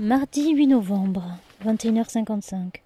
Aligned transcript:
Mardi 0.00 0.52
8 0.52 0.68
novembre, 0.68 1.24
21h55. 1.66 2.82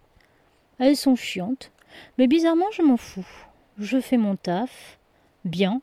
Elles 0.78 0.96
sont 0.96 1.14
chiantes, 1.14 1.70
mais 2.16 2.26
bizarrement 2.26 2.70
je 2.72 2.80
m'en 2.80 2.96
fous. 2.96 3.28
Je 3.76 4.00
fais 4.00 4.16
mon 4.16 4.34
taf, 4.34 4.98
bien, 5.44 5.82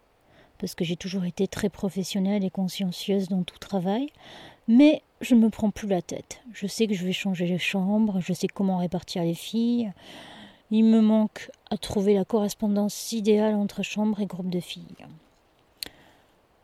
parce 0.58 0.74
que 0.74 0.84
j'ai 0.84 0.96
toujours 0.96 1.26
été 1.26 1.48
très 1.48 1.70
professionnelle 1.70 2.44
et 2.44 2.50
consciencieuse 2.50 3.28
dans 3.28 3.44
tout 3.44 3.60
travail, 3.60 4.10
mais 4.68 5.04
je 5.22 5.36
ne 5.36 5.42
me 5.42 5.50
prends 5.52 5.70
plus 5.70 5.88
la 5.88 6.02
tête. 6.02 6.42
Je 6.52 6.66
sais 6.66 6.88
que 6.88 6.96
je 6.96 7.06
vais 7.06 7.14
changer 7.14 7.46
les 7.46 7.60
chambres, 7.60 8.20
je 8.22 8.34
sais 8.34 8.48
comment 8.48 8.78
répartir 8.78 9.22
les 9.22 9.36
filles. 9.36 9.92
Il 10.72 10.86
me 10.86 11.00
manque 11.00 11.52
à 11.70 11.78
trouver 11.78 12.16
la 12.16 12.26
correspondance 12.26 13.12
idéale 13.12 13.54
entre 13.54 13.84
chambre 13.84 14.20
et 14.20 14.26
groupe 14.26 14.50
de 14.50 14.60
filles. 14.60 15.06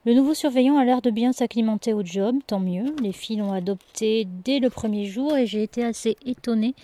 Le 0.05 0.13
nouveau 0.13 0.35
surveillant 0.35 0.77
a 0.77 0.85
l'air 0.85 1.01
de 1.01 1.09
bien 1.09 1.33
s'acclimater 1.33 1.91
au 1.91 2.05
job, 2.05 2.35
tant 2.45 2.59
mieux. 2.59 2.95
Les 3.01 3.11
filles 3.11 3.37
l'ont 3.37 3.53
adopté 3.53 4.27
dès 4.43 4.59
le 4.59 4.69
premier 4.69 5.05
jour 5.05 5.35
et 5.35 5.47
j'ai 5.47 5.63
été 5.63 5.83
assez 5.83 6.15
étonnée 6.23 6.75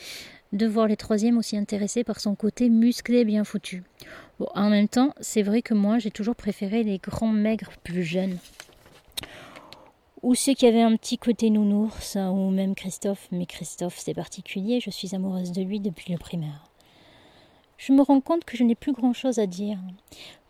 de 0.54 0.66
voir 0.66 0.88
les 0.88 0.98
troisièmes 0.98 1.38
aussi 1.38 1.56
intéressés 1.56 2.04
par 2.04 2.20
son 2.20 2.34
côté 2.34 2.68
musclé 2.68 3.20
et 3.20 3.26
bien 3.26 3.44
foutu. 3.44 3.84
En 4.56 4.72
même 4.72 4.88
temps, 4.88 5.14
c'est 5.20 5.44
vrai 5.44 5.62
que 5.62 5.76
moi 5.76 6.00
j'ai 6.00 6.10
toujours 6.10 6.36
préféré 6.36 6.82
les 6.82 6.98
grands 6.98 7.28
maigres 7.32 7.74
plus 7.84 8.04
jeunes. 8.04 8.40
Ou 10.24 10.34
ceux 10.34 10.56
qui 10.56 10.66
avaient 10.66 10.82
un 10.82 10.96
petit 10.98 11.20
côté 11.20 11.52
nounours, 11.52 12.16
ou 12.16 12.50
même 12.50 12.74
Christophe, 12.74 13.28
mais 13.32 13.46
Christophe 13.46 14.00
c'est 14.00 14.16
particulier, 14.16 14.80
je 14.80 14.90
suis 14.90 15.14
amoureuse 15.14 15.52
de 15.52 15.62
lui 15.62 15.80
depuis 15.80 16.12
le 16.12 16.18
primaire. 16.18 16.66
Je 17.78 17.94
me 17.94 18.02
rends 18.02 18.22
compte 18.22 18.46
que 18.46 18.58
je 18.58 18.64
n'ai 18.64 18.76
plus 18.76 18.94
grand 18.94 19.14
chose 19.14 19.38
à 19.38 19.46
dire. 19.46 19.78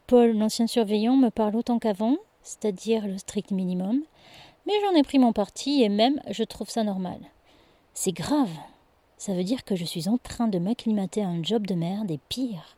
Paul, 0.07 0.37
l'ancien 0.37 0.67
surveillant, 0.67 1.17
me 1.17 1.29
parle 1.29 1.55
autant 1.57 1.79
qu'avant, 1.79 2.17
c'est-à-dire 2.43 3.07
le 3.07 3.17
strict 3.17 3.51
minimum, 3.51 4.01
mais 4.65 4.73
j'en 4.81 4.95
ai 4.95 5.03
pris 5.03 5.19
mon 5.19 5.33
parti 5.33 5.83
et 5.83 5.89
même 5.89 6.21
je 6.29 6.43
trouve 6.43 6.69
ça 6.69 6.83
normal. 6.83 7.19
C'est 7.93 8.11
grave. 8.11 8.51
Ça 9.17 9.33
veut 9.33 9.43
dire 9.43 9.63
que 9.63 9.75
je 9.75 9.85
suis 9.85 10.07
en 10.07 10.17
train 10.17 10.47
de 10.47 10.59
m'acclimater 10.59 11.21
à 11.23 11.27
un 11.27 11.43
job 11.43 11.67
de 11.67 11.75
merde 11.75 12.09
et 12.09 12.19
pire. 12.29 12.75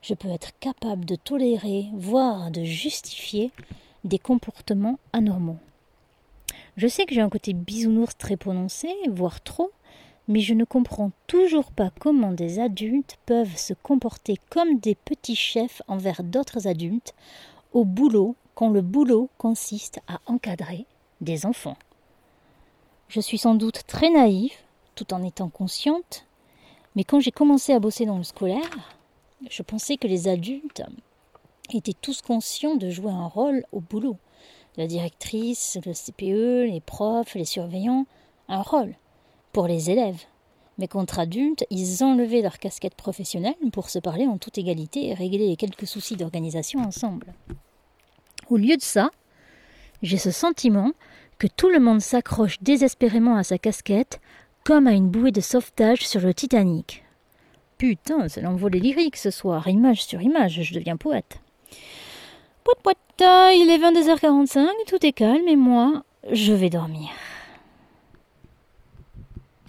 Je 0.00 0.14
peux 0.14 0.28
être 0.28 0.58
capable 0.58 1.04
de 1.04 1.16
tolérer, 1.16 1.86
voire 1.94 2.50
de 2.50 2.64
justifier 2.64 3.50
des 4.04 4.18
comportements 4.18 4.98
anormaux. 5.12 5.58
Je 6.76 6.88
sais 6.88 7.04
que 7.04 7.14
j'ai 7.14 7.20
un 7.20 7.28
côté 7.28 7.52
bisounours 7.52 8.16
très 8.16 8.36
prononcé, 8.36 8.88
voire 9.10 9.42
trop, 9.42 9.70
mais 10.28 10.40
je 10.40 10.54
ne 10.54 10.64
comprends 10.64 11.10
toujours 11.26 11.70
pas 11.70 11.90
comment 12.00 12.32
des 12.32 12.58
adultes 12.58 13.18
peuvent 13.26 13.56
se 13.56 13.74
comporter 13.74 14.38
comme 14.48 14.78
des 14.78 14.94
petits 14.94 15.36
chefs 15.36 15.82
envers 15.88 16.22
d'autres 16.22 16.66
adultes, 16.66 17.14
au 17.72 17.84
boulot 17.84 18.34
quand 18.54 18.68
le 18.68 18.82
boulot 18.82 19.30
consiste 19.38 20.00
à 20.08 20.20
encadrer 20.26 20.86
des 21.20 21.46
enfants. 21.46 21.76
Je 23.08 23.20
suis 23.20 23.38
sans 23.38 23.54
doute 23.54 23.82
très 23.86 24.10
naïve, 24.10 24.54
tout 24.94 25.12
en 25.14 25.22
étant 25.22 25.48
consciente, 25.48 26.26
mais 26.94 27.04
quand 27.04 27.20
j'ai 27.20 27.30
commencé 27.30 27.72
à 27.72 27.80
bosser 27.80 28.06
dans 28.06 28.18
le 28.18 28.24
scolaire, 28.24 28.96
je 29.50 29.62
pensais 29.62 29.96
que 29.96 30.06
les 30.06 30.28
adultes 30.28 30.82
étaient 31.72 31.94
tous 32.00 32.22
conscients 32.22 32.76
de 32.76 32.90
jouer 32.90 33.10
un 33.10 33.26
rôle 33.26 33.64
au 33.72 33.80
boulot. 33.80 34.16
La 34.76 34.86
directrice, 34.86 35.78
le 35.84 35.92
CPE, 35.92 36.70
les 36.70 36.82
profs, 36.84 37.34
les 37.34 37.44
surveillants, 37.44 38.06
un 38.48 38.62
rôle 38.62 38.94
pour 39.52 39.66
les 39.66 39.90
élèves. 39.90 40.22
Mais 40.78 40.88
contre 40.88 41.18
adultes, 41.18 41.66
ils 41.70 42.02
enlevaient 42.02 42.40
leur 42.40 42.58
casquette 42.58 42.94
professionnelle 42.94 43.54
pour 43.72 43.90
se 43.90 43.98
parler 43.98 44.26
en 44.26 44.38
toute 44.38 44.58
égalité 44.58 45.08
et 45.08 45.14
régler 45.14 45.48
les 45.48 45.56
quelques 45.56 45.86
soucis 45.86 46.16
d'organisation 46.16 46.80
ensemble. 46.80 47.34
Au 48.52 48.58
lieu 48.58 48.76
de 48.76 48.82
ça, 48.82 49.10
j'ai 50.02 50.18
ce 50.18 50.30
sentiment 50.30 50.92
que 51.38 51.46
tout 51.46 51.70
le 51.70 51.80
monde 51.80 52.02
s'accroche 52.02 52.58
désespérément 52.60 53.36
à 53.36 53.44
sa 53.44 53.56
casquette 53.56 54.20
comme 54.62 54.86
à 54.86 54.92
une 54.92 55.08
bouée 55.08 55.32
de 55.32 55.40
sauvetage 55.40 56.06
sur 56.06 56.20
le 56.20 56.34
Titanic. 56.34 57.02
Putain, 57.78 58.28
c'est 58.28 58.42
l'envolée 58.42 58.78
lyrique 58.78 59.16
ce 59.16 59.30
soir, 59.30 59.68
image 59.68 60.04
sur 60.04 60.20
image, 60.20 60.60
je 60.64 60.74
deviens 60.74 60.98
poète. 60.98 61.40
Poit 62.62 62.74
poit, 62.82 62.92
il 63.54 63.70
est 63.70 63.78
22h45, 63.78 64.66
tout 64.86 65.06
est 65.06 65.12
calme 65.12 65.48
et 65.48 65.56
moi, 65.56 66.04
je 66.30 66.52
vais 66.52 66.68
dormir. 66.68 67.08